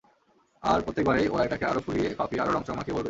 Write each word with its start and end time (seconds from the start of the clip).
আর 0.63 0.79
প্রত্যেকবারেই 0.81 1.27
ওরা 1.27 1.43
এটাকে 1.45 1.65
আরও 1.65 1.79
ফুলিয়ে 1.79 2.09
ফাঁপিয়ে 2.15 2.41
আরও 2.41 2.51
রঙচঙ 2.51 2.75
মাখিয়ে 2.75 2.95
বলবে। 2.95 2.99